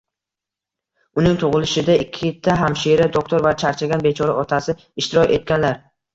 [1.21, 5.81] Uning tug‘ilishida ikkita hamshira, doktor va charchagan bechora otasi ishtirok etganlar.